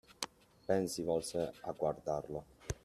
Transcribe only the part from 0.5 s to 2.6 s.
Ben si volse a guardarlo.